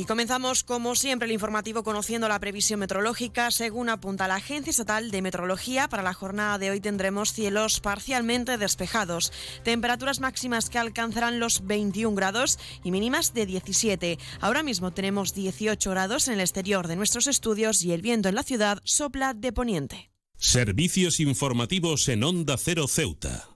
[0.00, 3.50] Y comenzamos, como siempre, el informativo conociendo la previsión meteorológica.
[3.50, 8.56] Según apunta la Agencia Estatal de Meteorología, para la jornada de hoy tendremos cielos parcialmente
[8.56, 9.30] despejados,
[9.62, 14.18] temperaturas máximas que alcanzarán los 21 grados y mínimas de 17.
[14.40, 18.36] Ahora mismo tenemos 18 grados en el exterior de nuestros estudios y el viento en
[18.36, 20.10] la ciudad sopla de poniente.
[20.38, 23.50] Servicios informativos en Onda Cero Ceuta.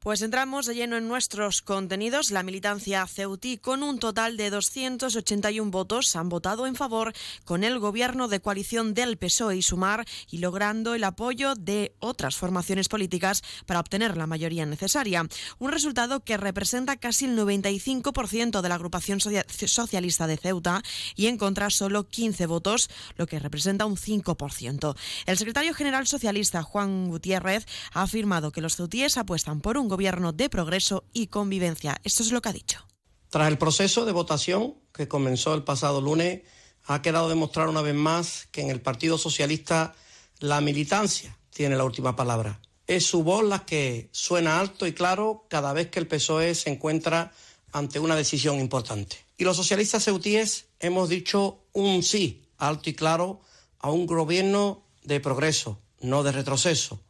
[0.00, 2.30] Pues entramos de lleno en nuestros contenidos.
[2.30, 7.12] La militancia Ceutí, con un total de 281 votos, han votado en favor
[7.44, 12.36] con el gobierno de coalición del PSOE y Sumar y logrando el apoyo de otras
[12.36, 15.26] formaciones políticas para obtener la mayoría necesaria.
[15.58, 20.80] Un resultado que representa casi el 95% de la agrupación socialista de Ceuta
[21.16, 24.96] y en contra solo 15 votos, lo que representa un 5%.
[25.26, 30.32] El secretario general socialista Juan Gutiérrez ha afirmado que los ceutíes apuestan por un gobierno
[30.32, 31.96] de progreso y convivencia.
[32.04, 32.86] Esto es lo que ha dicho.
[33.30, 36.42] Tras el proceso de votación que comenzó el pasado lunes,
[36.86, 39.94] ha quedado demostrar una vez más que en el Partido Socialista
[40.40, 42.60] la militancia tiene la última palabra.
[42.86, 46.70] Es su voz la que suena alto y claro cada vez que el PSOE se
[46.70, 47.32] encuentra
[47.72, 49.16] ante una decisión importante.
[49.36, 53.40] Y los socialistas ceutíes hemos dicho un sí alto y claro
[53.80, 57.00] a un gobierno de progreso, no de retroceso,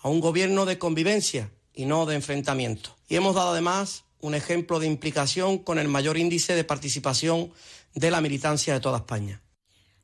[0.00, 2.96] a un gobierno de convivencia y no de enfrentamiento.
[3.08, 7.52] Y hemos dado además un ejemplo de implicación con el mayor índice de participación
[7.94, 9.40] de la militancia de toda España.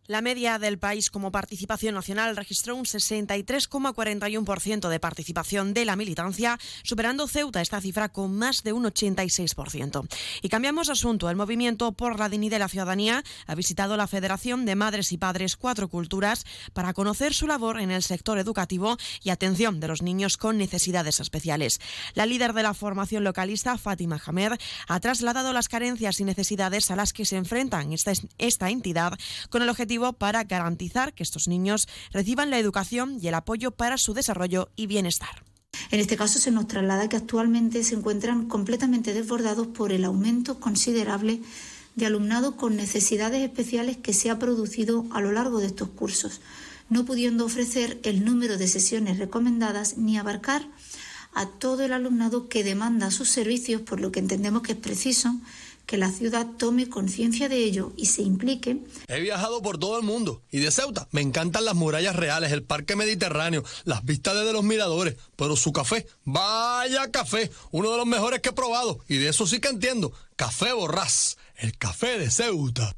[0.09, 6.59] La media del país como participación nacional registró un 63,41% de participación de la militancia,
[6.83, 10.05] superando Ceuta esta cifra con más de un 86%.
[10.43, 11.31] Y cambiamos asunto.
[11.31, 15.19] El movimiento por la dignidad de la ciudadanía ha visitado la Federación de Madres y
[15.19, 20.03] Padres Cuatro Culturas para conocer su labor en el sector educativo y atención de los
[20.03, 21.79] niños con necesidades especiales.
[22.15, 24.55] La líder de la formación localista, Fátima Hamed,
[24.89, 29.17] ha trasladado las carencias y necesidades a las que se enfrentan esta, esta entidad
[29.49, 33.99] con el objetivo para garantizar que estos niños reciban la educación y el apoyo para
[33.99, 35.45] su desarrollo y bienestar.
[35.91, 40.61] En este caso se nos traslada que actualmente se encuentran completamente desbordados por el aumento
[40.61, 41.41] considerable
[41.95, 46.41] de alumnado con necesidades especiales que se ha producido a lo largo de estos cursos,
[46.89, 50.67] no pudiendo ofrecer el número de sesiones recomendadas ni abarcar
[51.35, 55.35] a todo el alumnado que demanda sus servicios, por lo que entendemos que es preciso
[55.87, 58.79] que la ciudad tome conciencia de ello y se implique.
[59.09, 62.63] He viajado por todo el mundo y de Ceuta me encantan las murallas reales, el
[62.63, 68.07] parque mediterráneo, las vistas desde los miradores, pero su café, vaya café, uno de los
[68.07, 72.31] mejores que he probado y de eso sí que entiendo, café borrás, el café de
[72.31, 72.95] Ceuta.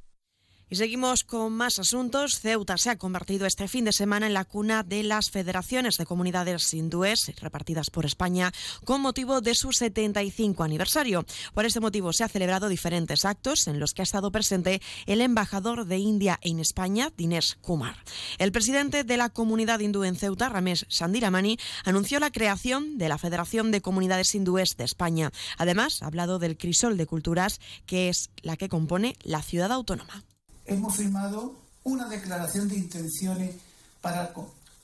[0.75, 2.41] Seguimos con más asuntos.
[2.41, 6.05] Ceuta se ha convertido este fin de semana en la cuna de las federaciones de
[6.05, 8.53] comunidades hindúes repartidas por España
[8.85, 11.25] con motivo de su 75 aniversario.
[11.55, 15.21] Por este motivo se han celebrado diferentes actos en los que ha estado presente el
[15.21, 17.97] embajador de India en España, Dinesh Kumar.
[18.39, 23.19] El presidente de la comunidad hindú en Ceuta, Ramesh Sandiramani, anunció la creación de la
[23.19, 25.31] Federación de Comunidades Hindúes de España.
[25.56, 30.25] Además, ha hablado del crisol de culturas, que es la que compone la ciudad autónoma
[30.67, 31.55] hemos firmado
[31.85, 33.57] una declaración de intenciones
[34.01, 34.33] para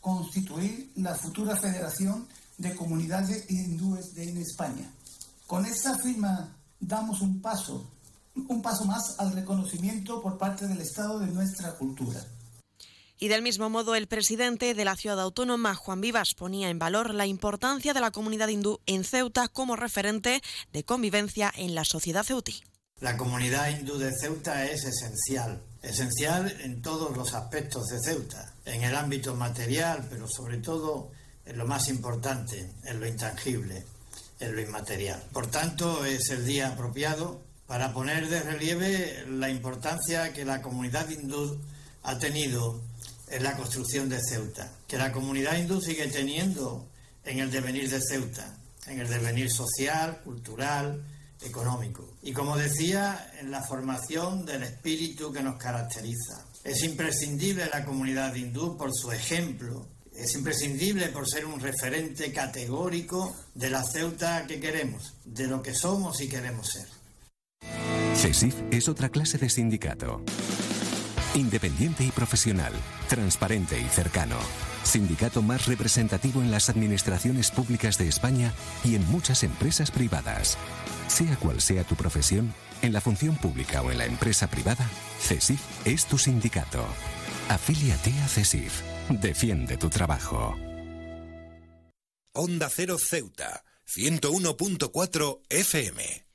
[0.00, 2.26] constituir la futura Federación
[2.58, 4.90] de Comunidades Hindúes en España.
[5.46, 7.90] Con esta firma damos un paso,
[8.34, 12.24] un paso más al reconocimiento por parte del Estado de nuestra cultura.
[13.18, 17.12] Y del mismo modo, el presidente de la ciudad autónoma, Juan Vivas, ponía en valor
[17.12, 20.40] la importancia de la comunidad hindú en Ceuta como referente
[20.72, 22.62] de convivencia en la sociedad ceutí.
[23.00, 28.82] La comunidad hindú de Ceuta es esencial esencial en todos los aspectos de Ceuta, en
[28.82, 31.10] el ámbito material, pero sobre todo
[31.44, 33.84] en lo más importante, en lo intangible,
[34.38, 35.22] en lo inmaterial.
[35.32, 41.08] Por tanto, es el día apropiado para poner de relieve la importancia que la comunidad
[41.08, 41.58] hindú
[42.02, 42.82] ha tenido
[43.28, 46.86] en la construcción de Ceuta, que la comunidad hindú sigue teniendo
[47.24, 51.02] en el devenir de Ceuta, en el devenir social, cultural,
[51.42, 52.16] económico.
[52.22, 56.44] Y como decía, en la formación del espíritu que nos caracteriza.
[56.64, 59.86] Es imprescindible la comunidad hindú por su ejemplo.
[60.14, 65.74] Es imprescindible por ser un referente categórico de la Ceuta que queremos, de lo que
[65.74, 66.88] somos y queremos ser.
[68.16, 70.22] CESIF es otra clase de sindicato
[71.34, 72.72] Independiente y profesional,
[73.08, 74.36] transparente y cercano.
[74.82, 78.52] Sindicato más representativo en las administraciones públicas de España
[78.82, 80.58] y en muchas empresas privadas.
[81.10, 84.88] Sea cual sea tu profesión, en la función pública o en la empresa privada,
[85.20, 86.86] CESIF es tu sindicato.
[87.48, 88.80] Afíliate a CESIF.
[89.08, 90.56] Defiende tu trabajo.
[92.32, 96.29] Onda Cero Ceuta, 101.4 FM.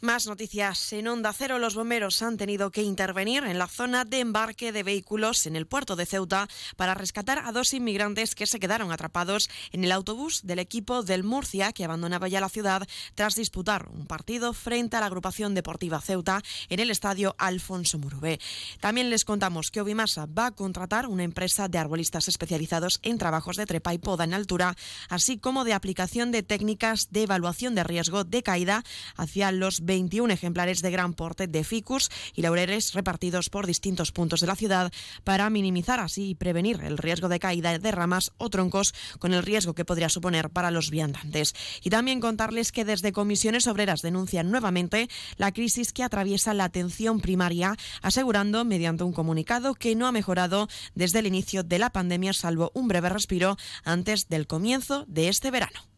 [0.00, 0.92] Más noticias.
[0.92, 4.84] En Onda Cero, los bomberos han tenido que intervenir en la zona de embarque de
[4.84, 6.46] vehículos en el puerto de Ceuta
[6.76, 11.24] para rescatar a dos inmigrantes que se quedaron atrapados en el autobús del equipo del
[11.24, 12.86] Murcia que abandonaba ya la ciudad
[13.16, 18.38] tras disputar un partido frente a la agrupación deportiva Ceuta en el estadio Alfonso Murubé.
[18.78, 23.56] También les contamos que Ovimasa va a contratar una empresa de arbolistas especializados en trabajos
[23.56, 24.76] de trepa y poda en altura,
[25.08, 28.84] así como de aplicación de técnicas de evaluación de riesgo de caída
[29.16, 34.40] hacia los 21 ejemplares de gran porte de ficus y laureles repartidos por distintos puntos
[34.40, 34.92] de la ciudad
[35.24, 39.42] para minimizar así y prevenir el riesgo de caída de ramas o troncos con el
[39.42, 41.54] riesgo que podría suponer para los viandantes.
[41.82, 45.08] Y también contarles que desde comisiones obreras denuncian nuevamente
[45.38, 50.68] la crisis que atraviesa la atención primaria, asegurando mediante un comunicado que no ha mejorado
[50.94, 55.50] desde el inicio de la pandemia, salvo un breve respiro antes del comienzo de este
[55.50, 55.97] verano.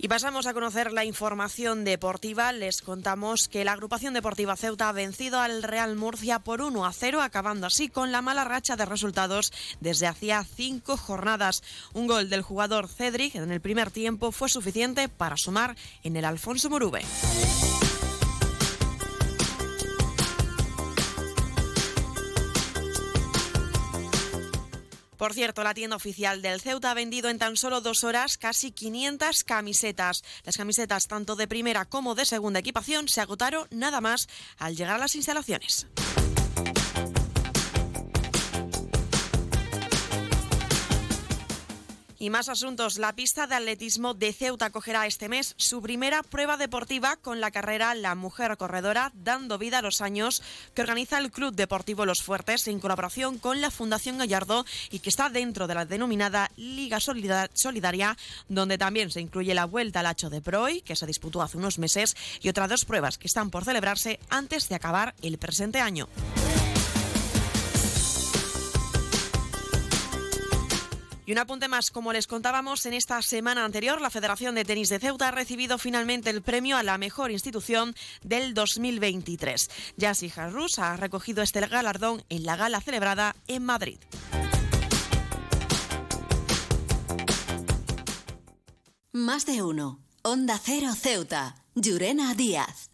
[0.00, 2.52] Y pasamos a conocer la información deportiva.
[2.52, 6.92] Les contamos que la agrupación deportiva Ceuta ha vencido al Real Murcia por 1 a
[6.92, 11.64] 0, acabando así con la mala racha de resultados desde hacía cinco jornadas.
[11.94, 16.24] Un gol del jugador Cedric en el primer tiempo fue suficiente para sumar en el
[16.24, 17.02] Alfonso Murube.
[25.18, 28.70] Por cierto, la tienda oficial del Ceuta ha vendido en tan solo dos horas casi
[28.70, 30.22] 500 camisetas.
[30.44, 34.28] Las camisetas tanto de primera como de segunda equipación se agotaron nada más
[34.58, 35.88] al llegar a las instalaciones.
[42.18, 42.98] Y más asuntos.
[42.98, 47.50] La pista de atletismo de Ceuta cogerá este mes su primera prueba deportiva con la
[47.50, 50.42] carrera La Mujer Corredora, dando vida a los años
[50.74, 55.10] que organiza el Club Deportivo Los Fuertes en colaboración con la Fundación Gallardo y que
[55.10, 58.16] está dentro de la denominada Liga Solidaria,
[58.48, 61.78] donde también se incluye la Vuelta al Hacho de Proy, que se disputó hace unos
[61.78, 66.08] meses, y otras dos pruebas que están por celebrarse antes de acabar el presente año.
[71.28, 74.88] Y un apunte más, como les contábamos en esta semana anterior, la Federación de Tenis
[74.88, 79.68] de Ceuta ha recibido finalmente el premio a la mejor institución del 2023.
[79.98, 83.98] Yassi Harrus ha recogido este galardón en la gala celebrada en Madrid.
[89.12, 90.00] Más de uno.
[90.22, 91.56] Onda Cero Ceuta.
[91.74, 92.88] Llurena Díaz.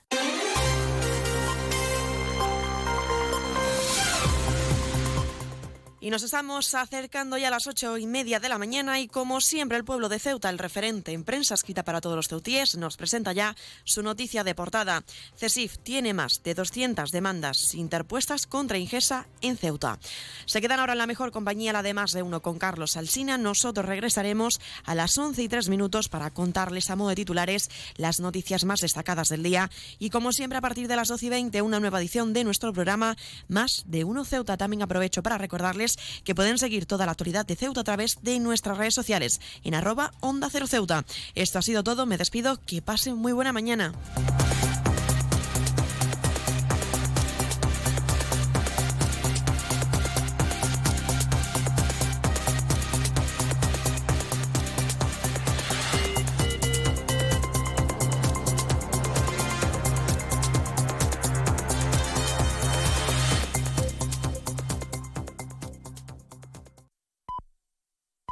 [6.05, 9.41] Y nos estamos acercando ya a las ocho y media de la mañana y como
[9.41, 12.99] siempre el pueblo de Ceuta, el referente en prensa escrita para todos los ceutíes, nos
[12.99, 15.03] presenta ya su noticia de portada.
[15.35, 19.99] CESIF tiene más de 200 demandas interpuestas contra Ingesa en Ceuta.
[20.45, 23.39] Se quedan ahora en la mejor compañía, la de más de uno con Carlos Alsina.
[23.39, 28.21] Nosotros regresaremos a las 11 y 3 minutos para contarles a modo de titulares las
[28.21, 29.71] noticias más destacadas del día.
[29.99, 32.75] Y como siempre a partir de las 12 y 20 una nueva edición de nuestro
[32.75, 33.17] programa
[33.49, 34.59] Más de uno Ceuta.
[34.59, 35.94] También aprovecho para recordarles
[36.25, 39.75] que pueden seguir toda la actualidad de Ceuta a través de nuestras redes sociales en
[39.75, 41.05] arroba Onda Cero Ceuta.
[41.35, 43.93] Esto ha sido todo, me despido, que pasen muy buena mañana.